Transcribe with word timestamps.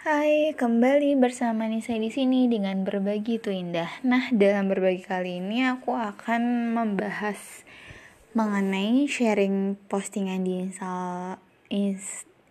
Hai, 0.00 0.56
kembali 0.56 1.12
bersama 1.20 1.68
Nisa 1.68 1.92
di 1.92 2.08
sini 2.08 2.48
dengan 2.48 2.88
berbagi 2.88 3.36
itu 3.36 3.52
indah. 3.52 4.00
Nah, 4.00 4.32
dalam 4.32 4.72
berbagi 4.72 5.04
kali 5.04 5.44
ini 5.44 5.60
aku 5.68 5.92
akan 5.92 6.72
membahas 6.72 7.36
mengenai 8.32 9.04
sharing 9.04 9.76
postingan 9.92 10.40
di 10.40 10.64
Insta, 10.64 11.36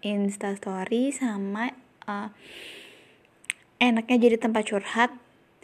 Insta 0.05 0.53
Story 0.61 1.09
sama 1.09 1.73
uh, 2.05 2.29
enaknya 3.81 4.29
jadi 4.29 4.37
tempat 4.37 4.69
curhat 4.69 5.09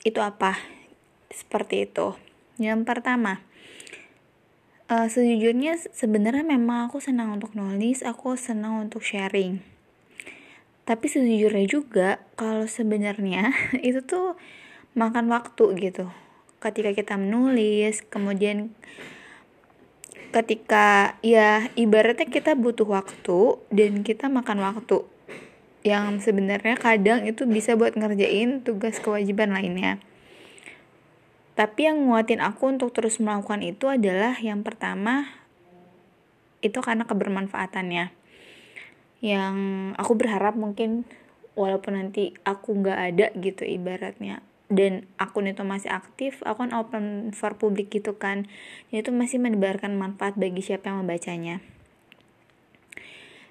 itu 0.02 0.18
apa? 0.26 0.58
Seperti 1.30 1.86
itu. 1.86 2.18
Yang 2.58 2.82
pertama, 2.82 3.46
uh, 4.90 5.06
sejujurnya 5.06 5.78
sebenarnya 5.94 6.50
memang 6.50 6.90
aku 6.90 6.98
senang 6.98 7.38
untuk 7.38 7.54
nulis, 7.54 8.02
aku 8.02 8.34
senang 8.34 8.90
untuk 8.90 9.06
sharing 9.06 9.75
tapi 10.86 11.10
sejujurnya 11.10 11.66
juga 11.66 12.22
kalau 12.38 12.70
sebenarnya 12.70 13.52
itu 13.82 14.06
tuh 14.06 14.38
makan 14.94 15.28
waktu 15.34 15.74
gitu. 15.82 16.14
Ketika 16.62 16.94
kita 16.94 17.14
menulis 17.18 18.06
kemudian 18.06 18.72
ketika 20.30 21.18
ya 21.26 21.70
ibaratnya 21.74 22.30
kita 22.30 22.54
butuh 22.54 22.86
waktu 22.86 23.60
dan 23.74 24.06
kita 24.06 24.30
makan 24.30 24.62
waktu. 24.62 25.04
Yang 25.86 26.26
sebenarnya 26.30 26.82
kadang 26.82 27.30
itu 27.30 27.46
bisa 27.46 27.78
buat 27.78 27.94
ngerjain 27.94 28.66
tugas 28.66 28.98
kewajiban 28.98 29.54
lainnya. 29.54 30.02
Tapi 31.54 31.88
yang 31.88 32.10
nguatin 32.10 32.42
aku 32.42 32.74
untuk 32.74 32.90
terus 32.90 33.22
melakukan 33.22 33.62
itu 33.62 33.86
adalah 33.86 34.34
yang 34.42 34.66
pertama 34.66 35.30
itu 36.66 36.82
karena 36.82 37.06
kebermanfaatannya 37.06 38.25
yang 39.26 39.58
aku 39.98 40.14
berharap 40.14 40.54
mungkin 40.54 41.02
walaupun 41.58 41.98
nanti 41.98 42.38
aku 42.46 42.78
nggak 42.78 43.00
ada 43.02 43.28
gitu 43.42 43.66
ibaratnya. 43.66 44.46
Dan 44.70 45.10
akun 45.18 45.50
itu 45.50 45.66
masih 45.66 45.90
aktif 45.90 46.46
akun 46.46 46.74
open 46.78 47.34
for 47.34 47.58
publik 47.58 47.90
gitu 47.90 48.22
kan. 48.22 48.46
Itu 48.94 49.10
masih 49.10 49.42
menebarkan 49.42 49.98
manfaat 49.98 50.38
bagi 50.38 50.62
siapa 50.62 50.94
yang 50.94 51.02
membacanya. 51.02 51.66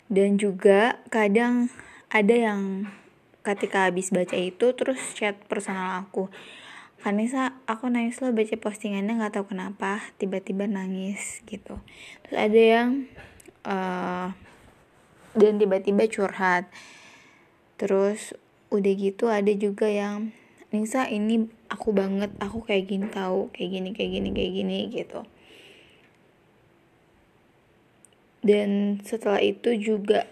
Dan 0.06 0.38
juga 0.38 1.02
kadang 1.10 1.74
ada 2.06 2.34
yang 2.34 2.86
ketika 3.42 3.90
habis 3.90 4.14
baca 4.14 4.38
itu 4.38 4.70
terus 4.78 5.00
chat 5.18 5.34
personal 5.50 6.06
aku. 6.06 6.30
Vanessa 7.02 7.52
aku 7.68 7.90
nangis 7.92 8.22
lo 8.24 8.32
baca 8.32 8.56
postingannya 8.56 9.20
nggak 9.20 9.36
tahu 9.36 9.52
kenapa 9.52 10.00
tiba-tiba 10.16 10.70
nangis 10.70 11.42
gitu. 11.50 11.82
Terus 12.24 12.38
ada 12.38 12.60
yang 12.62 12.88
uh, 13.68 14.32
dan 15.34 15.58
tiba-tiba 15.58 16.06
curhat. 16.06 16.70
Terus 17.76 18.34
udah 18.70 18.94
gitu 18.94 19.30
ada 19.30 19.50
juga 19.54 19.86
yang 19.90 20.34
Nisa 20.74 21.06
ini 21.06 21.46
aku 21.70 21.94
banget 21.94 22.34
aku 22.42 22.66
kayak 22.66 22.90
gini 22.90 23.06
tahu 23.06 23.46
kayak 23.54 23.70
gini 23.78 23.88
kayak 23.94 24.10
gini 24.18 24.28
kayak 24.34 24.52
gini 24.54 24.78
gitu. 24.90 25.20
Dan 28.42 29.00
setelah 29.06 29.38
itu 29.38 29.74
juga 29.78 30.26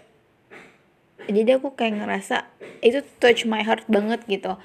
jadi 1.30 1.62
aku 1.62 1.78
kayak 1.78 2.02
ngerasa 2.02 2.50
itu 2.82 2.98
touch 3.22 3.46
my 3.46 3.62
heart 3.62 3.86
banget 3.86 4.26
gitu. 4.26 4.58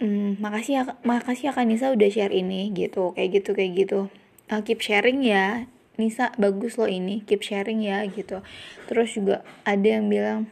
Hmm, 0.00 0.40
makasih 0.40 0.72
ya 0.80 0.82
makasih 1.04 1.52
ya 1.52 1.62
Nisa 1.62 1.92
udah 1.92 2.08
share 2.08 2.32
ini 2.32 2.72
gitu 2.72 3.12
kayak 3.12 3.44
gitu 3.44 3.50
kayak 3.52 3.72
gitu. 3.76 4.00
Uh, 4.48 4.64
keep 4.64 4.80
sharing 4.80 5.20
ya 5.20 5.68
Nisa 6.02 6.34
bagus 6.34 6.74
loh 6.74 6.90
ini 6.90 7.22
keep 7.22 7.46
sharing 7.46 7.86
ya 7.86 8.02
gitu. 8.10 8.42
Terus 8.90 9.14
juga 9.14 9.46
ada 9.62 9.86
yang 9.86 10.10
bilang 10.10 10.50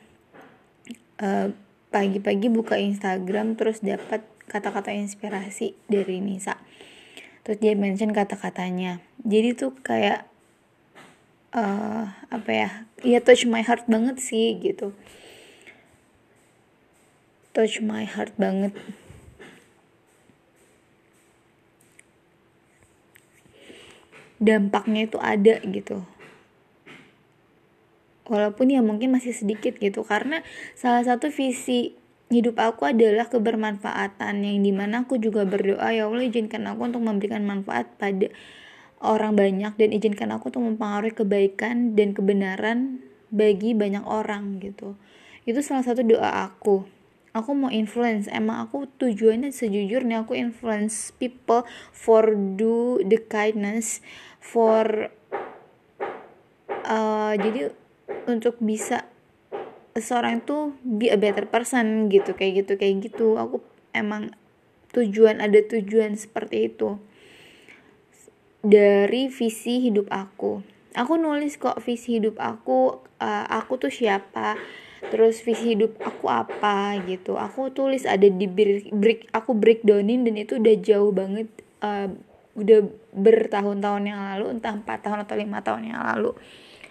pagi 1.19 1.51
pagi-pagi 1.91 2.47
buka 2.55 2.79
Instagram 2.79 3.59
terus 3.59 3.83
dapat 3.83 4.23
kata-kata 4.47 4.95
inspirasi 4.95 5.75
dari 5.91 6.23
Nisa. 6.23 6.55
Terus 7.43 7.59
dia 7.59 7.75
mention 7.75 8.15
kata-katanya. 8.15 9.03
Jadi 9.27 9.59
tuh 9.59 9.75
kayak 9.83 10.31
uh, 11.51 12.15
apa 12.31 12.51
ya 12.55 12.69
ya 13.03 13.19
touch 13.19 13.43
my 13.51 13.67
heart 13.67 13.91
banget 13.91 14.23
sih 14.23 14.55
gitu. 14.63 14.95
Touch 17.51 17.83
my 17.83 18.07
heart 18.07 18.31
banget 18.39 18.71
dampaknya 24.41 25.07
itu 25.07 25.19
ada 25.21 25.61
gitu. 25.63 26.03
Walaupun 28.27 28.73
ya 28.73 28.81
mungkin 28.81 29.13
masih 29.13 29.37
sedikit 29.37 29.77
gitu 29.77 30.03
karena 30.03 30.43
salah 30.75 31.05
satu 31.05 31.29
visi 31.29 31.95
hidup 32.31 32.63
aku 32.63 32.87
adalah 32.87 33.27
kebermanfaatan 33.27 34.47
yang 34.47 34.63
di 34.63 34.71
mana 34.71 35.03
aku 35.03 35.19
juga 35.19 35.43
berdoa 35.43 35.91
ya 35.91 36.07
Allah 36.07 36.23
izinkan 36.23 36.63
aku 36.71 36.87
untuk 36.87 37.03
memberikan 37.03 37.43
manfaat 37.43 37.91
pada 37.99 38.31
orang 39.03 39.35
banyak 39.35 39.75
dan 39.75 39.89
izinkan 39.91 40.31
aku 40.31 40.55
untuk 40.55 40.63
mempengaruhi 40.63 41.11
kebaikan 41.11 41.99
dan 41.99 42.15
kebenaran 42.15 43.03
bagi 43.35 43.75
banyak 43.75 44.07
orang 44.07 44.63
gitu. 44.63 44.95
Itu 45.43 45.59
salah 45.67 45.83
satu 45.83 46.07
doa 46.07 46.47
aku. 46.47 46.87
Aku 47.31 47.55
mau 47.55 47.71
influence 47.71 48.27
emang 48.27 48.67
aku 48.67 48.91
tujuannya 48.99 49.55
sejujurnya 49.55 50.27
aku 50.27 50.35
influence 50.35 51.15
people 51.15 51.63
for 51.95 52.35
do 52.35 52.99
the 53.07 53.23
kindness 53.23 54.03
for 54.41 55.13
uh, 56.91 57.33
jadi 57.37 57.71
untuk 58.27 58.59
bisa 58.59 59.07
seorang 59.95 60.43
itu 60.43 60.75
be 60.83 61.13
a 61.13 61.19
better 61.19 61.47
person 61.47 62.09
gitu 62.11 62.35
kayak 62.35 62.65
gitu 62.65 62.73
kayak 62.81 63.11
gitu. 63.11 63.37
Aku 63.37 63.63
emang 63.93 64.35
tujuan 64.97 65.39
ada 65.39 65.61
tujuan 65.63 66.19
seperti 66.19 66.73
itu. 66.73 66.99
Dari 68.61 69.31
visi 69.31 69.81
hidup 69.81 70.11
aku. 70.11 70.61
Aku 70.99 71.15
nulis 71.17 71.55
kok 71.55 71.79
visi 71.79 72.19
hidup 72.19 72.43
aku 72.43 72.99
uh, 73.23 73.47
aku 73.47 73.79
tuh 73.79 73.95
siapa 73.95 74.59
terus 75.01 75.41
visi 75.41 75.79
hidup 75.79 75.97
aku 76.03 76.29
apa 76.29 76.99
gitu. 77.09 77.41
Aku 77.41 77.73
tulis 77.73 78.05
ada 78.05 78.27
di 78.27 78.45
break, 78.45 78.93
break 78.93 79.21
aku 79.33 79.57
breakdownin 79.57 80.27
dan 80.27 80.37
itu 80.37 80.61
udah 80.61 80.77
jauh 80.83 81.13
banget 81.15 81.49
uh, 81.81 82.11
udah 82.61 82.81
bertahun-tahun 83.17 84.03
yang 84.05 84.21
lalu 84.21 84.61
entah 84.61 84.77
empat 84.77 85.01
tahun 85.01 85.25
atau 85.25 85.35
lima 85.35 85.65
tahun 85.65 85.97
yang 85.97 86.01
lalu 86.05 86.37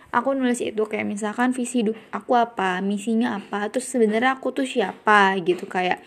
aku 0.09 0.33
nulis 0.33 0.59
itu 0.65 0.81
kayak 0.89 1.05
misalkan 1.05 1.53
visi 1.53 1.85
hidup 1.85 1.97
aku 2.09 2.33
apa 2.33 2.81
misinya 2.81 3.37
apa 3.37 3.69
terus 3.69 3.85
sebenarnya 3.85 4.41
aku 4.41 4.49
tuh 4.49 4.65
siapa 4.65 5.37
gitu 5.45 5.69
kayak 5.69 6.01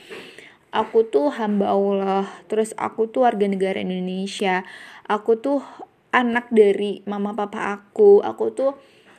aku 0.74 1.06
tuh 1.06 1.30
hamba 1.30 1.70
Allah 1.70 2.26
terus 2.50 2.74
aku 2.74 3.06
tuh 3.06 3.28
warga 3.28 3.46
negara 3.46 3.78
Indonesia 3.78 4.66
aku 5.06 5.38
tuh 5.38 5.62
anak 6.10 6.50
dari 6.50 7.00
mama 7.06 7.32
papa 7.32 7.78
aku 7.78 8.20
aku 8.20 8.44
tuh 8.52 8.72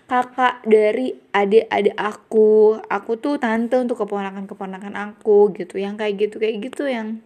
kakak 0.04 0.62
dari 0.68 1.16
adik-adik 1.32 1.96
aku 1.96 2.78
aku 2.92 3.12
tuh 3.18 3.40
tante 3.40 3.80
untuk 3.80 4.04
keponakan-keponakan 4.04 4.94
aku 5.00 5.56
gitu 5.56 5.80
yang 5.80 5.96
kayak 5.96 6.28
gitu 6.28 6.44
kayak 6.44 6.60
gitu 6.60 6.92
yang 6.92 7.24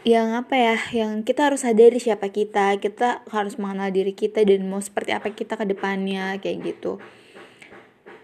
yang 0.00 0.32
apa 0.32 0.56
ya 0.56 0.76
yang 0.96 1.20
kita 1.28 1.52
harus 1.52 1.64
sadari 1.64 2.00
siapa 2.00 2.32
kita. 2.32 2.80
Kita 2.80 3.24
harus 3.28 3.60
mengenal 3.60 3.92
diri 3.92 4.16
kita 4.16 4.40
dan 4.44 4.64
mau 4.68 4.80
seperti 4.80 5.12
apa 5.12 5.32
kita 5.32 5.60
ke 5.60 5.64
depannya 5.68 6.40
kayak 6.40 6.64
gitu. 6.64 6.96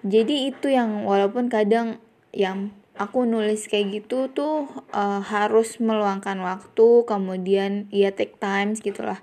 Jadi 0.06 0.48
itu 0.48 0.72
yang 0.72 1.04
walaupun 1.04 1.52
kadang 1.52 2.00
yang 2.32 2.72
aku 2.96 3.28
nulis 3.28 3.68
kayak 3.68 4.04
gitu 4.04 4.32
tuh 4.32 4.64
uh, 4.96 5.20
harus 5.20 5.76
meluangkan 5.76 6.40
waktu 6.40 7.04
kemudian 7.04 7.92
ya 7.92 8.08
take 8.14 8.40
times 8.40 8.80
gitulah. 8.80 9.20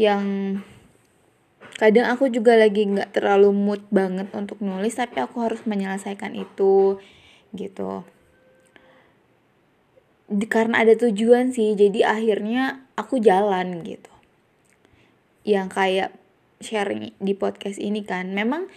Yang 0.00 0.24
kadang 1.76 2.08
aku 2.08 2.32
juga 2.32 2.56
lagi 2.56 2.88
nggak 2.88 3.12
terlalu 3.16 3.52
mood 3.52 3.84
banget 3.92 4.28
untuk 4.32 4.60
nulis 4.64 4.96
tapi 4.96 5.20
aku 5.20 5.40
harus 5.44 5.64
menyelesaikan 5.68 6.32
itu 6.36 7.00
gitu 7.52 8.06
karena 10.48 10.82
ada 10.82 10.94
tujuan 10.96 11.52
sih 11.52 11.74
jadi 11.76 12.16
akhirnya 12.18 12.84
aku 12.96 13.20
jalan 13.20 13.84
gitu. 13.84 14.12
Yang 15.42 15.68
kayak 15.74 16.10
sharing 16.62 17.12
di 17.18 17.34
podcast 17.34 17.82
ini 17.82 18.06
kan 18.06 18.30
memang 18.30 18.70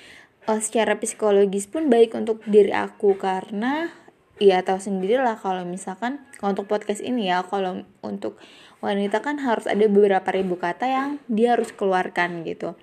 uh, 0.50 0.60
secara 0.60 0.98
psikologis 0.98 1.70
pun 1.70 1.88
baik 1.88 2.18
untuk 2.18 2.42
diri 2.50 2.74
aku 2.74 3.16
karena 3.16 3.94
ya 4.42 4.60
tahu 4.66 4.84
sendiri 4.84 5.16
lah 5.22 5.40
kalau 5.40 5.64
misalkan 5.64 6.20
kalau 6.36 6.52
untuk 6.52 6.68
podcast 6.68 7.00
ini 7.00 7.32
ya 7.32 7.46
kalau 7.48 7.88
untuk 8.04 8.36
wanita 8.84 9.24
kan 9.24 9.40
harus 9.40 9.66
ada 9.66 9.88
beberapa 9.88 10.28
ribu 10.36 10.60
kata 10.60 10.86
yang 10.86 11.10
dia 11.32 11.56
harus 11.56 11.72
keluarkan 11.72 12.44
gitu. 12.44 12.76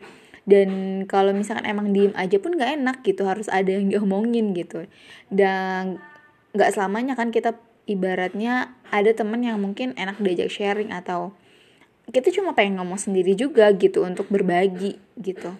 Dan 0.43 1.03
kalau 1.07 1.31
misalkan 1.31 1.63
emang 1.71 1.95
diem 1.95 2.11
aja 2.19 2.35
pun 2.43 2.59
gak 2.59 2.75
enak 2.75 3.07
gitu 3.07 3.23
harus 3.23 3.47
ada 3.47 3.71
yang 3.71 3.87
diomongin 3.93 4.51
gitu. 4.57 4.91
Dan 5.31 6.03
gak 6.57 6.75
selamanya 6.75 7.15
kan 7.15 7.31
kita 7.31 7.55
ibaratnya 7.87 8.77
ada 8.93 9.11
temen 9.11 9.43
yang 9.43 9.59
mungkin 9.59 9.97
enak 9.99 10.23
diajak 10.23 10.51
sharing 10.53 10.95
atau 10.95 11.35
kita 12.11 12.35
cuma 12.35 12.53
pengen 12.53 12.83
ngomong 12.83 12.99
sendiri 12.99 13.33
juga 13.39 13.71
gitu 13.75 14.03
untuk 14.03 14.27
berbagi 14.29 14.99
gitu. 15.19 15.55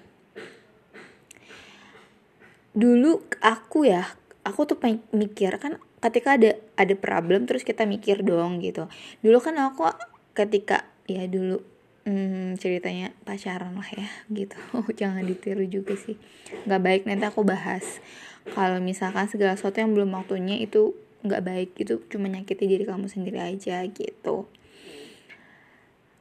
Dulu 2.75 3.23
aku 3.41 3.87
ya 3.87 4.05
aku 4.43 4.67
tuh 4.67 4.79
mikir 5.15 5.55
kan 5.63 5.79
ketika 6.03 6.35
ada 6.35 6.59
ada 6.75 6.95
problem 6.99 7.47
terus 7.47 7.63
kita 7.63 7.87
mikir 7.87 8.27
dong 8.27 8.59
gitu. 8.59 8.91
Dulu 9.23 9.39
kan 9.39 9.55
aku 9.59 9.87
ketika 10.35 10.87
ya 11.07 11.31
dulu 11.31 11.63
hmm, 12.05 12.59
ceritanya 12.59 13.15
pacaran 13.23 13.79
lah 13.79 13.91
ya 13.95 14.09
gitu. 14.31 14.59
Jangan 15.01 15.23
ditiru 15.23 15.63
juga 15.67 15.95
sih. 15.95 16.19
Nggak 16.67 16.83
baik 16.83 17.03
nanti 17.07 17.25
aku 17.27 17.47
bahas. 17.47 18.03
Kalau 18.51 18.83
misalkan 18.83 19.31
segala 19.31 19.55
sesuatu 19.55 19.79
yang 19.79 19.95
belum 19.95 20.19
waktunya 20.19 20.59
itu 20.59 20.99
nggak 21.23 21.43
baik 21.43 21.71
itu 21.79 22.03
cuma 22.11 22.27
nyakiti 22.27 22.67
diri 22.67 22.85
kamu 22.87 23.07
sendiri 23.07 23.39
aja 23.39 23.83
gitu. 23.87 24.47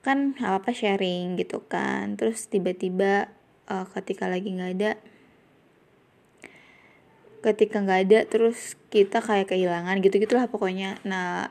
Kan 0.02 0.38
apa 0.42 0.62
apa 0.62 0.72
sharing 0.74 1.38
gitu 1.38 1.66
kan. 1.66 2.18
Terus 2.18 2.50
tiba-tiba 2.50 3.30
uh, 3.70 3.86
ketika 3.98 4.30
lagi 4.30 4.54
nggak 4.54 4.72
ada 4.78 4.92
ketika 7.42 7.82
nggak 7.82 8.00
ada 8.06 8.20
terus 8.30 8.78
kita 8.94 9.18
kayak 9.18 9.50
kehilangan 9.50 9.98
gitu 10.06 10.22
gitulah 10.22 10.46
pokoknya. 10.46 11.02
Nah 11.06 11.50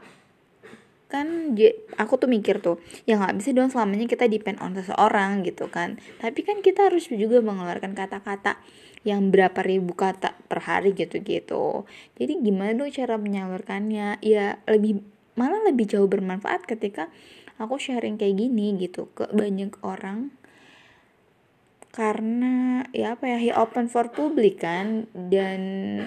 kan 1.10 1.58
aku 1.98 2.22
tuh 2.22 2.30
mikir 2.30 2.62
tuh 2.62 2.78
ya 3.02 3.18
nggak 3.18 3.42
bisa 3.42 3.50
dong 3.50 3.66
selamanya 3.66 4.06
kita 4.06 4.30
depend 4.30 4.62
on 4.62 4.78
seseorang 4.78 5.42
gitu 5.42 5.66
kan. 5.66 5.98
Tapi 6.22 6.46
kan 6.46 6.62
kita 6.62 6.86
harus 6.86 7.10
juga 7.10 7.42
mengeluarkan 7.42 7.98
kata-kata 7.98 8.62
yang 9.00 9.32
berapa 9.32 9.56
ribu 9.64 9.96
kata 9.96 10.36
per 10.44 10.60
hari 10.64 10.92
gitu-gitu. 10.92 11.88
Jadi 12.20 12.32
gimana 12.44 12.76
dong 12.76 12.92
cara 12.92 13.16
menyalurkannya? 13.16 14.20
Ya 14.20 14.60
lebih 14.68 15.00
malah 15.40 15.64
lebih 15.64 15.88
jauh 15.88 16.04
bermanfaat 16.04 16.68
ketika 16.68 17.08
aku 17.56 17.80
sharing 17.80 18.20
kayak 18.20 18.36
gini 18.36 18.76
gitu 18.76 19.08
ke 19.16 19.28
banyak 19.32 19.72
orang. 19.80 20.36
Karena 21.90 22.86
ya 22.94 23.18
apa 23.18 23.26
ya 23.26 23.38
he 23.40 23.50
open 23.56 23.88
for 23.88 24.12
public 24.12 24.60
kan? 24.60 25.08
Dan 25.16 25.60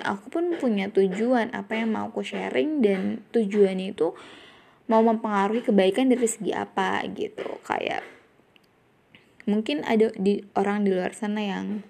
aku 0.06 0.30
pun 0.30 0.46
punya 0.62 0.88
tujuan 0.94 1.50
apa 1.52 1.82
yang 1.82 1.98
mau 1.98 2.14
aku 2.14 2.22
sharing 2.22 2.80
dan 2.86 3.26
tujuan 3.34 3.82
itu 3.82 4.14
mau 4.86 5.02
mempengaruhi 5.02 5.66
kebaikan 5.66 6.14
dari 6.14 6.30
segi 6.30 6.54
apa 6.54 7.02
gitu. 7.10 7.58
Kayak 7.66 8.06
mungkin 9.50 9.84
ada 9.84 10.14
di 10.16 10.46
orang 10.56 10.88
di 10.88 10.96
luar 10.96 11.12
sana 11.12 11.44
yang 11.44 11.84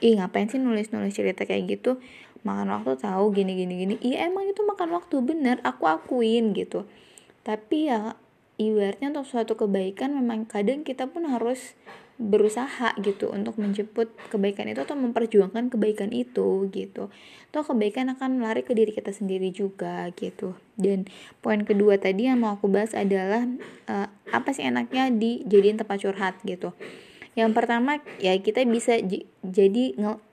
ih 0.00 0.18
ngapain 0.18 0.48
sih 0.48 0.60
nulis 0.60 0.92
nulis 0.92 1.14
cerita 1.16 1.48
kayak 1.48 1.78
gitu? 1.78 2.00
Makan 2.46 2.68
waktu 2.70 3.00
tahu 3.00 3.34
gini 3.34 3.58
gini 3.58 3.74
gini. 3.74 3.94
Iya 4.00 4.30
emang 4.30 4.46
itu 4.46 4.62
makan 4.62 4.94
waktu 4.94 5.20
bener. 5.24 5.58
Aku 5.66 5.88
akuin 5.88 6.52
gitu. 6.52 6.86
Tapi 7.42 7.90
ya 7.90 8.14
ibaratnya 8.56 9.12
untuk 9.12 9.26
suatu 9.28 9.52
kebaikan 9.58 10.16
memang 10.16 10.48
kadang 10.48 10.82
kita 10.86 11.08
pun 11.10 11.28
harus 11.28 11.76
berusaha 12.16 12.96
gitu 13.04 13.28
untuk 13.28 13.60
menjemput 13.60 14.08
kebaikan 14.32 14.72
itu 14.72 14.80
atau 14.80 14.96
memperjuangkan 14.96 15.68
kebaikan 15.68 16.08
itu 16.16 16.64
gitu. 16.72 17.12
Toh 17.52 17.64
kebaikan 17.64 18.08
akan 18.16 18.40
lari 18.40 18.64
ke 18.64 18.72
diri 18.72 18.96
kita 18.96 19.12
sendiri 19.12 19.52
juga 19.52 20.08
gitu. 20.16 20.56
Dan 20.80 21.04
poin 21.44 21.60
kedua 21.68 22.00
tadi 22.00 22.24
yang 22.32 22.40
mau 22.40 22.56
aku 22.56 22.72
bahas 22.72 22.96
adalah 22.96 23.44
uh, 23.92 24.08
apa 24.32 24.48
sih 24.56 24.64
enaknya 24.64 25.12
dijadiin 25.12 25.76
tempat 25.76 26.00
curhat 26.00 26.40
gitu 26.48 26.72
yang 27.36 27.52
pertama 27.52 28.00
ya 28.16 28.32
kita 28.40 28.64
bisa 28.64 28.96
jadi 29.44 29.84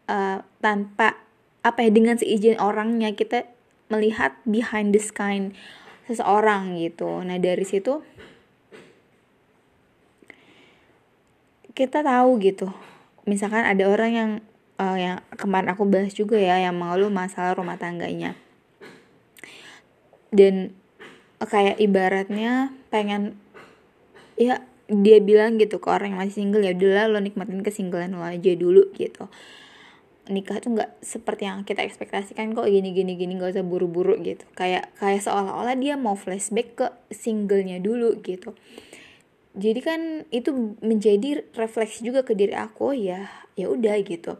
uh, 0.07 0.39
tanpa 0.63 1.19
apa 1.59 1.79
ya 1.83 1.91
dengan 1.91 2.15
seizin 2.15 2.55
orangnya 2.63 3.11
kita 3.11 3.44
melihat 3.91 4.39
behind 4.47 4.95
the 4.95 5.03
sky 5.03 5.51
seseorang 6.07 6.79
gitu. 6.79 7.19
Nah 7.23 7.35
dari 7.39 7.67
situ 7.67 8.00
kita 11.75 12.07
tahu 12.07 12.39
gitu. 12.39 12.71
Misalkan 13.27 13.67
ada 13.67 13.83
orang 13.88 14.11
yang 14.11 14.31
uh, 14.79 14.97
yang 14.97 15.19
kemarin 15.35 15.75
aku 15.75 15.83
bahas 15.83 16.15
juga 16.15 16.39
ya 16.39 16.59
yang 16.59 16.75
mengeluh 16.79 17.11
masalah 17.11 17.55
rumah 17.57 17.75
tangganya. 17.75 18.39
Dan 20.31 20.71
kayak 21.44 21.77
ibaratnya 21.83 22.71
pengen 22.88 23.35
ya 24.39 24.63
dia 24.91 25.18
bilang 25.24 25.56
gitu 25.56 25.80
ke 25.80 25.88
orang 25.88 26.15
yang 26.15 26.19
masih 26.27 26.44
single 26.44 26.63
ya 26.63 26.75
udahlah 26.75 27.07
lo 27.07 27.19
nikmatin 27.24 27.63
kesinggalan 27.63 28.12
lo 28.12 28.24
aja 28.24 28.51
dulu 28.56 28.91
gitu. 28.95 29.31
Nikah 30.24 30.63
tuh 30.63 30.80
nggak 30.80 31.03
seperti 31.03 31.47
yang 31.47 31.68
kita 31.68 31.83
ekspektasikan 31.83 32.56
kok 32.56 32.68
gini 32.68 32.95
gini 32.95 33.19
gini 33.19 33.35
nggak 33.35 33.59
usah 33.59 33.65
buru-buru 33.65 34.19
gitu. 34.24 34.44
Kayak 34.56 34.91
kayak 35.00 35.24
seolah-olah 35.24 35.75
dia 35.80 35.95
mau 35.95 36.15
flashback 36.15 36.68
ke 36.75 36.88
singlenya 37.12 37.80
dulu 37.80 38.19
gitu. 38.24 38.56
Jadi 39.53 39.80
kan 39.85 40.01
itu 40.33 40.75
menjadi 40.81 41.45
refleksi 41.53 42.03
juga 42.03 42.25
ke 42.25 42.33
diri 42.33 42.56
aku 42.56 42.95
ya 42.95 43.29
ya 43.56 43.71
udah 43.71 43.95
gitu. 44.03 44.39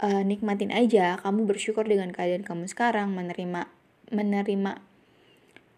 Uh, 0.00 0.24
nikmatin 0.24 0.72
aja 0.72 1.20
kamu 1.20 1.44
bersyukur 1.44 1.84
dengan 1.84 2.08
keadaan 2.08 2.40
kamu 2.40 2.72
sekarang 2.72 3.12
menerima 3.12 3.68
menerima 4.08 4.89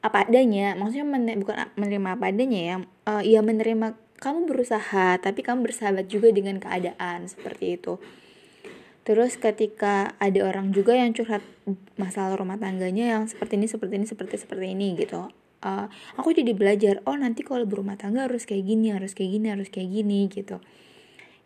apa 0.02 0.26
adanya 0.26 0.74
maksudnya 0.74 1.06
men 1.06 1.30
bukan 1.38 1.70
menerima 1.78 2.08
apa 2.18 2.24
adanya 2.34 2.60
ya 2.60 2.76
uh, 3.06 3.22
ya 3.22 3.40
menerima 3.40 3.94
kamu 4.18 4.50
berusaha 4.50 5.18
tapi 5.18 5.40
kamu 5.42 5.66
bersahabat 5.66 6.10
juga 6.10 6.30
dengan 6.34 6.58
keadaan 6.58 7.26
seperti 7.26 7.78
itu 7.78 8.02
Terus 9.02 9.34
ketika 9.34 10.14
ada 10.22 10.40
orang 10.46 10.70
juga 10.70 10.94
yang 10.94 11.10
curhat 11.10 11.42
masalah 11.98 12.38
rumah 12.38 12.54
tangganya 12.54 13.18
yang 13.18 13.22
seperti 13.26 13.58
ini, 13.58 13.66
seperti 13.66 13.94
ini, 13.98 14.06
seperti 14.06 14.34
seperti 14.38 14.66
ini 14.78 14.94
gitu. 14.94 15.26
Uh, 15.62 15.86
aku 16.18 16.34
jadi 16.34 16.54
belajar, 16.54 17.02
oh 17.06 17.14
nanti 17.14 17.42
kalau 17.46 17.66
berumah 17.66 17.98
tangga 17.98 18.26
harus 18.26 18.46
kayak 18.46 18.66
gini, 18.66 18.94
harus 18.94 19.14
kayak 19.14 19.30
gini, 19.38 19.46
harus 19.50 19.68
kayak 19.70 19.90
gini 19.90 20.30
gitu. 20.30 20.62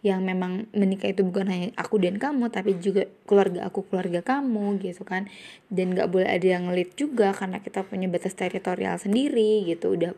Yang 0.07 0.21
memang 0.23 0.53
menikah 0.71 1.11
itu 1.11 1.27
bukan 1.27 1.51
hanya 1.51 1.69
aku 1.75 1.99
dan 1.99 2.23
kamu, 2.23 2.55
tapi 2.55 2.79
juga 2.79 3.11
keluarga 3.27 3.67
aku, 3.67 3.83
keluarga 3.91 4.23
kamu 4.23 4.79
gitu 4.79 5.03
kan. 5.03 5.27
Dan 5.67 5.99
gak 5.99 6.15
boleh 6.15 6.31
ada 6.31 6.47
yang 6.47 6.71
ngelit 6.71 6.95
juga 6.95 7.35
karena 7.35 7.59
kita 7.59 7.83
punya 7.83 8.07
batas 8.07 8.39
teritorial 8.39 9.03
sendiri 9.03 9.67
gitu, 9.67 9.99
udah 9.99 10.15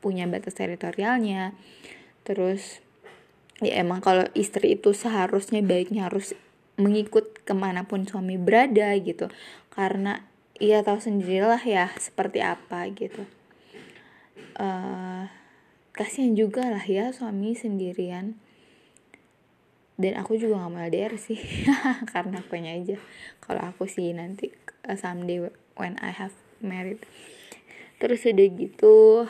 punya 0.00 0.24
batas 0.24 0.56
teritorialnya. 0.56 1.52
Terus 2.24 2.80
ya 3.60 3.80
emang 3.80 4.00
kalau 4.00 4.24
istri 4.32 4.76
itu 4.76 4.96
seharusnya 4.96 5.60
baiknya 5.60 6.08
harus 6.08 6.36
mengikut 6.76 7.40
ke 7.44 7.56
mana 7.56 7.88
pun 7.88 8.04
suami 8.04 8.36
berada 8.36 8.92
gitu 9.00 9.32
karena 9.72 10.24
ia 10.60 10.84
tahu 10.84 11.00
sendirilah 11.00 11.60
ya 11.64 11.88
seperti 11.96 12.44
apa 12.44 12.84
gitu 12.92 13.24
uh, 14.60 15.24
kasihan 15.96 16.36
juga 16.36 16.68
lah 16.68 16.84
ya 16.84 17.12
suami 17.16 17.56
sendirian 17.56 18.36
dan 19.96 20.20
aku 20.20 20.36
juga 20.36 20.60
gak 20.60 20.72
mau 20.72 20.80
LDR 20.84 21.16
sih 21.16 21.40
karena 22.12 22.44
akunya 22.44 22.76
aja. 22.76 22.96
Kalau 23.40 23.62
aku 23.64 23.88
sih 23.88 24.12
nanti 24.12 24.52
uh, 24.84 24.96
someday 24.96 25.40
when 25.76 25.96
I 26.04 26.12
have 26.12 26.36
married. 26.60 27.00
Terus 27.96 28.28
udah 28.28 28.48
gitu 28.52 29.24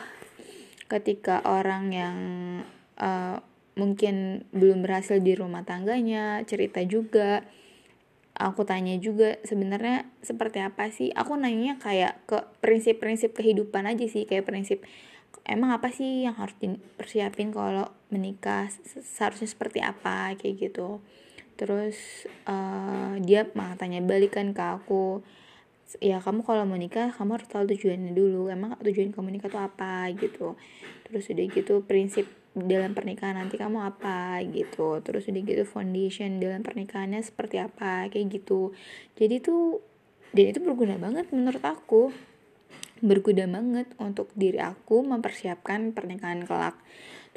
ketika 0.91 1.43
orang 1.47 1.91
yang 1.95 2.17
uh, 2.99 3.39
mungkin 3.79 4.47
belum 4.51 4.83
berhasil 4.83 5.23
di 5.23 5.35
rumah 5.35 5.63
tangganya 5.63 6.43
cerita 6.43 6.83
juga 6.83 7.43
aku 8.37 8.63
tanya 8.69 8.95
juga 9.01 9.39
sebenarnya 9.47 10.05
seperti 10.19 10.59
apa 10.61 10.91
sih? 10.91 11.09
Aku 11.15 11.39
nanya 11.39 11.79
kayak 11.79 12.27
ke 12.27 12.43
prinsip-prinsip 12.59 13.33
kehidupan 13.33 13.87
aja 13.87 14.05
sih 14.05 14.27
kayak 14.27 14.45
prinsip 14.45 14.83
emang 15.47 15.71
apa 15.71 15.89
sih 15.89 16.27
yang 16.27 16.35
harus 16.35 16.53
dipersiapin 16.59 17.55
kalau 17.55 17.87
menikah 18.07 18.71
seharusnya 19.03 19.49
seperti 19.49 19.83
apa 19.83 20.35
kayak 20.39 20.69
gitu. 20.69 21.03
Terus 21.57 22.29
uh, 22.45 23.17
dia 23.19 23.49
malah 23.57 23.75
tanya 23.75 23.99
balikan 23.99 24.53
ke 24.53 24.63
aku 24.63 25.25
ya 26.03 26.19
kamu 26.19 26.43
kalau 26.43 26.67
mau 26.67 26.75
nikah 26.75 27.15
kamu 27.15 27.39
harus 27.39 27.47
tahu 27.47 27.63
tujuannya 27.71 28.11
dulu. 28.11 28.51
Emang 28.51 28.75
tujuan 28.83 29.15
kamu 29.15 29.39
nikah 29.39 29.49
tuh 29.51 29.63
apa? 29.63 30.11
Gitu. 30.13 30.55
Terus 31.07 31.23
udah 31.31 31.45
gitu 31.47 31.73
prinsip 31.87 32.27
dalam 32.57 32.91
pernikahan 32.91 33.39
nanti 33.39 33.55
kamu 33.55 33.83
apa? 33.83 34.43
Gitu. 34.43 34.99
Terus 35.01 35.23
udah 35.27 35.41
gitu 35.43 35.63
foundation 35.63 36.39
dalam 36.43 36.61
pernikahannya 36.61 37.23
seperti 37.23 37.63
apa? 37.63 38.11
Kayak 38.11 38.41
gitu. 38.41 38.75
Jadi 39.15 39.39
tuh 39.39 39.79
dan 40.35 40.51
itu 40.51 40.59
berguna 40.59 40.99
banget 40.99 41.31
menurut 41.31 41.63
aku. 41.63 42.11
Berguna 42.97 43.45
banget 43.45 43.87
untuk 44.01 44.33
diri 44.33 44.57
aku 44.57 45.05
mempersiapkan 45.05 45.93
pernikahan 45.93 46.43
kelak 46.43 46.75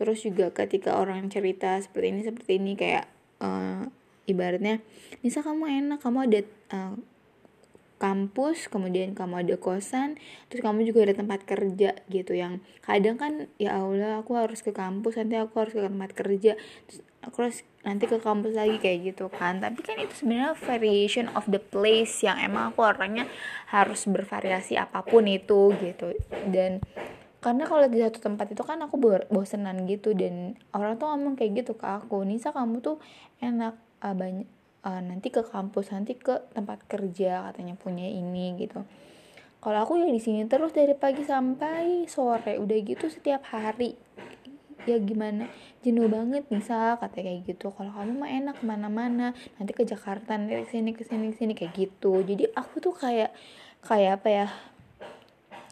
terus 0.00 0.24
juga 0.24 0.48
ketika 0.48 0.96
orang 0.96 1.28
cerita 1.28 1.76
seperti 1.76 2.06
ini 2.08 2.20
seperti 2.24 2.52
ini 2.56 2.72
kayak 2.72 3.04
uh, 3.44 3.84
ibaratnya 4.24 4.80
misal 5.20 5.44
kamu 5.44 5.68
enak 5.68 5.98
kamu 6.00 6.18
ada 6.24 6.40
uh, 6.72 6.96
kampus, 8.00 8.72
kemudian 8.72 9.12
kamu 9.12 9.44
ada 9.44 9.54
kosan, 9.60 10.16
terus 10.48 10.64
kamu 10.64 10.88
juga 10.88 11.04
ada 11.04 11.20
tempat 11.20 11.44
kerja 11.44 12.00
gitu 12.08 12.32
yang 12.32 12.64
kadang 12.80 13.20
kan 13.20 13.52
ya 13.60 13.76
Allah 13.76 14.24
aku 14.24 14.40
harus 14.40 14.64
ke 14.64 14.72
kampus, 14.72 15.20
nanti 15.20 15.36
aku 15.36 15.52
harus 15.60 15.76
ke 15.76 15.84
tempat 15.84 16.10
kerja, 16.16 16.56
terus 16.88 17.04
aku 17.20 17.36
harus 17.44 17.60
nanti 17.84 18.08
ke 18.08 18.16
kampus 18.16 18.56
lagi 18.56 18.80
kayak 18.80 19.12
gitu 19.12 19.28
kan. 19.28 19.60
Tapi 19.60 19.84
kan 19.84 20.00
itu 20.00 20.16
sebenarnya 20.16 20.56
variation 20.56 21.28
of 21.36 21.44
the 21.52 21.60
place 21.60 22.24
yang 22.24 22.40
emang 22.40 22.72
aku 22.72 22.80
orangnya 22.88 23.28
harus 23.68 24.08
bervariasi 24.08 24.80
apa 24.80 25.04
pun 25.04 25.28
itu 25.28 25.76
gitu. 25.76 26.16
Dan 26.48 26.80
karena 27.40 27.64
kalau 27.64 27.88
di 27.88 28.04
satu 28.04 28.20
tempat 28.20 28.52
itu 28.52 28.60
kan 28.60 28.76
aku 28.84 29.00
bosenan 29.32 29.88
gitu 29.88 30.12
dan 30.12 30.60
orang 30.76 31.00
tuh 31.00 31.08
ngomong 31.08 31.40
kayak 31.40 31.64
gitu 31.64 31.72
ke 31.72 31.88
aku 31.88 32.20
Nisa 32.28 32.52
kamu 32.52 32.84
tuh 32.84 33.00
enak 33.40 33.80
uh, 34.04 34.12
banyak 34.12 34.44
uh, 34.84 35.00
nanti 35.00 35.32
ke 35.32 35.44
kampus 35.44 35.92
nanti 35.92 36.16
ke 36.16 36.52
tempat 36.52 36.84
kerja 36.84 37.48
katanya 37.48 37.76
punya 37.80 38.04
ini 38.08 38.56
gitu. 38.60 38.84
Kalau 39.60 39.78
aku 39.84 40.00
ya 40.00 40.08
di 40.08 40.20
sini 40.20 40.48
terus 40.48 40.72
dari 40.72 40.96
pagi 40.96 41.20
sampai 41.20 42.08
sore 42.08 42.56
udah 42.56 42.78
gitu 42.80 43.12
setiap 43.12 43.44
hari. 43.52 43.92
Ya 44.88 44.96
gimana? 44.96 45.52
Jenuh 45.84 46.08
banget 46.08 46.48
bisa 46.48 46.96
kata 46.96 47.20
kayak 47.20 47.44
gitu. 47.44 47.68
Kalau 47.68 47.92
kamu 47.92 48.24
mah 48.24 48.30
enak 48.32 48.56
ke 48.60 48.64
mana-mana 48.64 49.36
nanti 49.60 49.72
ke 49.76 49.84
Jakarta 49.84 50.40
nanti 50.40 50.64
ke 50.64 50.68
sini 50.68 50.90
ke 50.96 51.04
sini 51.04 51.32
ke 51.32 51.36
sini 51.36 51.52
kayak 51.52 51.72
gitu. 51.76 52.24
Jadi 52.24 52.48
aku 52.56 52.80
tuh 52.80 52.96
kayak 52.96 53.36
kayak 53.84 54.20
apa 54.20 54.28
ya 54.28 54.46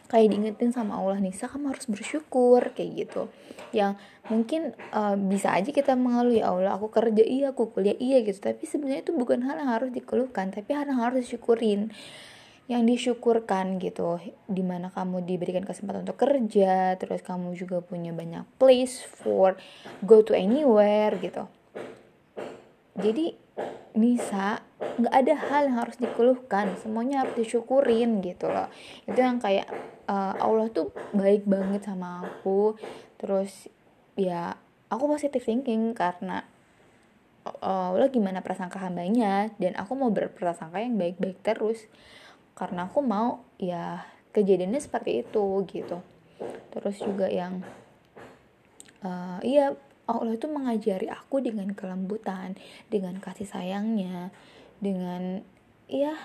kayak 0.09 0.33
diingetin 0.33 0.73
sama 0.73 0.97
Allah 0.97 1.21
Nisa 1.21 1.45
kamu 1.45 1.71
harus 1.71 1.85
bersyukur 1.85 2.73
kayak 2.73 3.07
gitu. 3.07 3.29
Yang 3.69 4.01
mungkin 4.25 4.73
uh, 4.89 5.13
bisa 5.13 5.53
aja 5.53 5.69
kita 5.69 5.93
mengeluh 5.93 6.33
ya 6.33 6.49
Allah 6.49 6.73
aku 6.73 6.89
kerja 6.89 7.21
iya 7.21 7.53
aku 7.53 7.69
kuliah 7.69 7.95
iya 8.01 8.25
gitu. 8.25 8.41
Tapi 8.41 8.65
sebenarnya 8.65 9.05
itu 9.05 9.13
bukan 9.13 9.45
hal 9.45 9.61
yang 9.61 9.69
harus 9.69 9.93
dikeluhkan 9.93 10.49
tapi 10.49 10.73
hal 10.73 10.89
yang 10.89 10.99
harus 10.99 11.29
disyukurin. 11.29 11.93
Yang 12.69 12.83
disyukurkan 12.85 13.81
gitu 13.81 14.21
di 14.45 14.61
mana 14.61 14.93
kamu 14.93 15.25
diberikan 15.25 15.65
kesempatan 15.65 16.05
untuk 16.05 16.21
kerja 16.21 16.97
terus 17.01 17.25
kamu 17.25 17.57
juga 17.57 17.81
punya 17.81 18.13
banyak 18.13 18.45
place 18.61 19.01
for 19.01 19.57
go 20.05 20.21
to 20.25 20.33
anywhere 20.37 21.13
gitu. 21.17 21.49
Jadi 22.99 23.48
Nisa 23.97 24.63
nggak 24.79 25.15
ada 25.15 25.35
hal 25.35 25.61
yang 25.71 25.77
harus 25.81 25.97
dikeluhkan. 25.99 26.75
Semuanya 26.79 27.25
harus 27.25 27.35
disyukurin 27.35 28.23
gitu 28.23 28.47
loh. 28.47 28.71
Itu 29.03 29.19
yang 29.19 29.41
kayak 29.41 29.67
uh, 30.07 30.33
Allah 30.39 30.67
tuh 30.71 30.93
baik 31.11 31.43
banget 31.47 31.83
sama 31.87 32.27
aku. 32.27 32.79
Terus 33.19 33.67
ya 34.19 34.55
aku 34.91 35.03
positive 35.07 35.43
thinking 35.43 35.95
karena 35.95 36.43
uh, 37.47 37.91
Allah 37.95 38.11
gimana 38.11 38.39
prasangka 38.39 38.79
hambanya. 38.79 39.51
Dan 39.59 39.75
aku 39.75 39.95
mau 39.99 40.11
berprasangka 40.13 40.79
yang 40.79 40.95
baik-baik 40.95 41.43
terus. 41.43 41.89
Karena 42.55 42.87
aku 42.87 42.99
mau 43.03 43.43
ya 43.59 44.03
kejadiannya 44.31 44.79
seperti 44.79 45.25
itu 45.25 45.45
gitu. 45.67 45.99
Terus 46.71 46.95
juga 47.01 47.27
yang 47.27 47.65
uh, 49.03 49.39
iya 49.43 49.75
Allah 50.09 50.33
itu 50.33 50.49
mengajari 50.49 51.05
aku 51.11 51.45
dengan 51.45 51.69
kelembutan, 51.77 52.57
dengan 52.89 53.21
kasih 53.21 53.45
sayangnya, 53.45 54.33
dengan 54.81 55.45
ya 55.85 56.17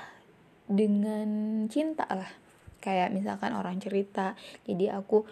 dengan 0.64 1.64
cinta 1.68 2.08
lah. 2.08 2.32
Kayak 2.80 3.12
misalkan 3.16 3.52
orang 3.56 3.80
cerita, 3.80 4.36
jadi 4.64 4.96
aku 4.96 5.24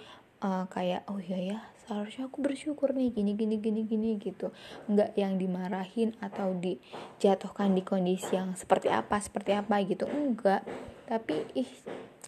uh, 0.42 0.64
kayak 0.68 1.06
oh 1.08 1.22
iya 1.22 1.56
ya 1.56 1.58
seharusnya 1.82 2.30
aku 2.30 2.38
bersyukur 2.42 2.94
nih 2.94 3.10
gini 3.10 3.34
gini 3.34 3.58
gini 3.58 3.82
gini 3.86 4.10
gitu 4.22 4.54
nggak 4.86 5.18
yang 5.18 5.34
dimarahin 5.34 6.14
atau 6.22 6.54
dijatuhkan 6.54 7.74
di 7.74 7.82
kondisi 7.82 8.38
yang 8.38 8.54
seperti 8.54 8.86
apa 8.88 9.18
seperti 9.18 9.50
apa 9.52 9.82
gitu 9.82 10.06
enggak 10.06 10.62
tapi 11.12 11.44
ih 11.52 11.68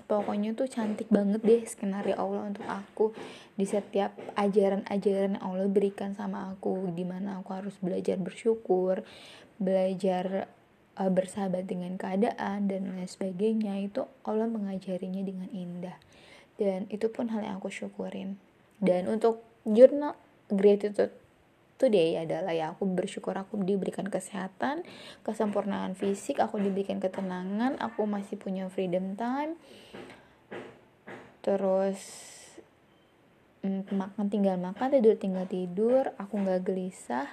pokoknya 0.04 0.52
tuh 0.52 0.68
cantik 0.68 1.08
banget 1.08 1.40
deh 1.40 1.64
skenario 1.64 2.20
Allah 2.20 2.52
untuk 2.52 2.68
aku. 2.68 3.16
Di 3.56 3.64
setiap 3.64 4.12
ajaran-ajaran 4.36 5.40
yang 5.40 5.44
Allah 5.44 5.72
berikan 5.72 6.12
sama 6.12 6.52
aku 6.52 6.92
di 6.92 7.08
mana 7.08 7.40
aku 7.40 7.56
harus 7.56 7.72
belajar 7.80 8.20
bersyukur 8.20 9.00
belajar 9.56 10.50
uh, 11.00 11.08
bersahabat 11.08 11.64
dengan 11.64 11.96
keadaan 11.96 12.68
dan 12.68 12.92
lain 12.92 13.08
sebagainya 13.08 13.80
itu 13.80 14.04
Allah 14.26 14.50
mengajarinya 14.50 15.24
dengan 15.24 15.48
indah. 15.48 15.96
Dan 16.60 16.84
itu 16.92 17.08
pun 17.08 17.32
hal 17.32 17.40
yang 17.40 17.56
aku 17.56 17.72
syukurin. 17.72 18.36
Dan 18.78 19.08
untuk 19.08 19.40
jurnal 19.64 20.18
gratitude 20.52 21.14
today 21.76 22.16
adalah 22.20 22.54
ya 22.54 22.72
aku 22.72 22.86
bersyukur 22.86 23.34
aku 23.34 23.58
diberikan 23.60 24.06
kesehatan 24.06 24.86
kesempurnaan 25.26 25.98
fisik 25.98 26.38
aku 26.38 26.62
diberikan 26.62 27.02
ketenangan 27.02 27.76
aku 27.82 28.06
masih 28.06 28.38
punya 28.38 28.70
freedom 28.70 29.18
time. 29.18 29.58
Terus 31.44 32.00
mm, 33.66 33.92
makan 33.92 34.26
tinggal 34.32 34.56
makan 34.56 34.94
tidur 34.94 35.18
tinggal 35.18 35.46
tidur 35.50 36.14
aku 36.16 36.40
nggak 36.40 36.64
gelisah 36.64 37.28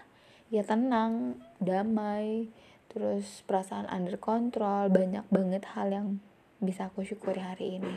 ya 0.51 0.65
tenang 0.65 1.39
damai. 1.61 2.51
Terus 2.91 3.47
perasaan 3.47 3.87
under 3.87 4.19
control 4.19 4.91
banyak 4.91 5.23
banget 5.31 5.63
hal 5.71 5.95
yang 5.95 6.07
bisa 6.59 6.91
aku 6.91 7.07
syukuri 7.07 7.39
hari 7.39 7.79
ini. 7.79 7.95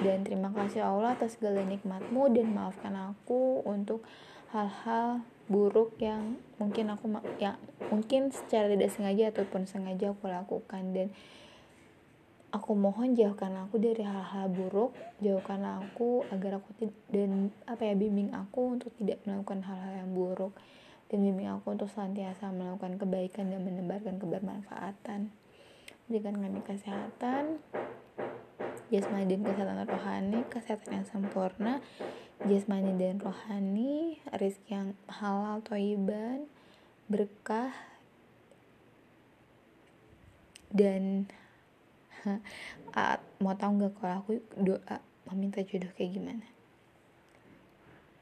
Dan 0.00 0.22
terima 0.22 0.48
kasih 0.54 0.86
Allah 0.86 1.18
atas 1.18 1.36
segala 1.36 1.60
nikmatmu 1.66 2.32
dan 2.32 2.54
maafkan 2.54 2.94
aku 2.94 3.66
untuk 3.66 4.06
hal-hal 4.50 5.22
buruk 5.50 5.98
yang 5.98 6.38
mungkin 6.62 6.94
aku 6.94 7.10
ya 7.42 7.58
mungkin 7.90 8.30
secara 8.30 8.70
tidak 8.70 8.90
sengaja 8.94 9.34
ataupun 9.34 9.66
sengaja 9.66 10.14
aku 10.14 10.30
lakukan. 10.30 10.82
Dan 10.94 11.08
aku 12.50 12.74
mohon 12.74 13.14
jauhkan 13.14 13.54
aku 13.66 13.78
dari 13.78 14.02
hal-hal 14.02 14.50
buruk 14.50 14.90
jauhkan 15.22 15.62
aku 15.62 16.26
agar 16.34 16.58
aku 16.58 16.90
dan 17.14 17.54
apa 17.66 17.86
ya 17.86 17.94
bimbing 17.94 18.34
aku 18.34 18.78
untuk 18.78 18.90
tidak 18.98 19.22
melakukan 19.26 19.62
hal-hal 19.66 20.06
yang 20.06 20.10
buruk. 20.14 20.54
Dan 21.10 21.26
bimbing 21.26 21.50
aku 21.50 21.74
untuk 21.74 21.90
senantiasa 21.90 22.54
melakukan 22.54 22.94
kebaikan 22.94 23.50
dan 23.50 23.66
menebarkan 23.66 24.22
kebermanfaatan. 24.22 25.34
Berikan 26.06 26.38
kami 26.38 26.62
kesehatan 26.62 27.58
jasmani 28.90 29.30
dan 29.30 29.40
kesehatan 29.46 29.86
rohani 29.86 30.40
kesehatan 30.50 30.90
yang 31.00 31.06
sempurna 31.06 31.78
jasmani 32.48 32.96
dan 32.96 33.20
rohani 33.20 34.16
rezeki 34.32 34.70
yang 34.72 34.88
halal 35.08 35.60
toiban 35.60 36.48
berkah 37.10 37.74
dan 40.70 41.26
mau 43.42 43.54
tau 43.58 43.72
nggak 43.74 43.92
kalau 43.98 44.16
aku 44.22 44.32
doa 44.56 45.02
meminta 45.28 45.60
jodoh 45.66 45.90
kayak 45.96 46.16
gimana? 46.16 46.46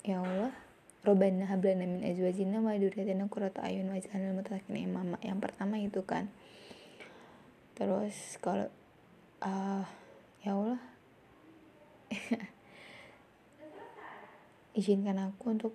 Ya 0.02 0.24
Allah 0.24 0.54
Robana 1.06 1.46
hablana 1.46 1.86
min 1.86 2.02
azwajina 2.02 2.58
wa 2.58 2.74
dzurriyyatina 2.74 3.30
qurrata 3.30 3.62
ayun 3.62 3.94
waj'alna 3.94 4.34
muttaqina 4.34 4.82
imama. 4.82 5.16
Yang 5.22 5.38
pertama 5.46 5.78
itu 5.78 6.02
kan. 6.02 6.26
Terus 7.78 8.34
kalau 8.42 8.66
uh, 9.46 9.86
ya 10.42 10.58
Allah 10.58 10.82
izinkan 14.78 15.18
aku 15.18 15.58
untuk 15.58 15.74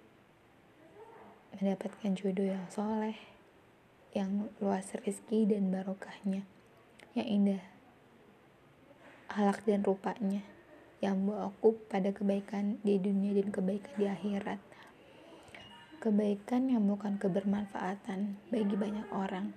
mendapatkan 1.59 2.15
jodoh 2.15 2.47
yang 2.47 2.63
soleh 2.71 3.19
yang 4.15 4.47
luas 4.63 4.95
rezeki 4.95 5.51
dan 5.51 5.67
barokahnya 5.75 6.47
yang 7.11 7.27
indah 7.27 7.59
halak 9.27 9.59
dan 9.67 9.83
rupanya 9.83 10.39
yang 11.03 11.19
membawa 11.19 11.51
aku 11.51 11.75
pada 11.91 12.15
kebaikan 12.15 12.79
di 12.79 12.95
dunia 12.95 13.35
dan 13.35 13.51
kebaikan 13.51 13.91
di 13.99 14.07
akhirat. 14.07 14.55
Kebaikan 15.99 16.71
yang 16.71 16.87
bukan 16.87 17.19
kebermanfaatan 17.19 18.39
bagi 18.47 18.75
banyak 18.79 19.11
orang. 19.11 19.51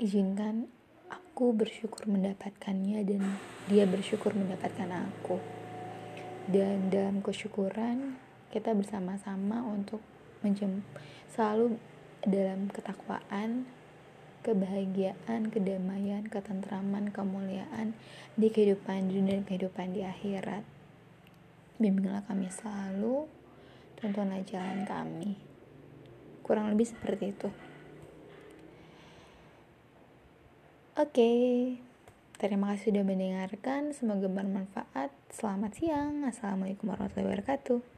Izinkan 0.00 0.64
aku 1.12 1.52
bersyukur 1.52 2.08
mendapatkannya 2.08 3.04
dan 3.04 3.36
dia 3.68 3.84
bersyukur 3.84 4.32
mendapatkan 4.32 4.88
aku 5.12 5.61
dan 6.50 6.90
dalam 6.90 7.22
kesyukuran 7.22 8.18
kita 8.50 8.74
bersama-sama 8.74 9.62
untuk 9.62 10.02
menjem 10.42 10.82
selalu 11.30 11.78
dalam 12.26 12.70
ketakwaan 12.70 13.66
kebahagiaan, 14.42 15.54
kedamaian, 15.54 16.26
ketentraman, 16.26 17.14
kemuliaan 17.14 17.94
di 18.34 18.50
kehidupan 18.50 19.06
dunia 19.06 19.38
dan 19.38 19.46
kehidupan 19.46 19.94
di 19.94 20.02
akhirat. 20.02 20.66
Bimbinglah 21.78 22.26
kami 22.26 22.50
selalu, 22.50 23.30
tontonlah 24.02 24.42
jalan 24.42 24.82
kami. 24.82 25.38
Kurang 26.42 26.74
lebih 26.74 26.90
seperti 26.90 27.24
itu. 27.30 27.48
Oke. 30.98 31.14
Okay. 31.14 31.91
Terima 32.42 32.74
kasih 32.74 32.90
sudah 32.90 33.06
mendengarkan. 33.06 33.94
Semoga 33.94 34.26
bermanfaat. 34.26 35.14
Selamat 35.30 35.78
siang. 35.78 36.26
Assalamualaikum 36.26 36.90
warahmatullahi 36.90 37.38
wabarakatuh. 37.38 37.91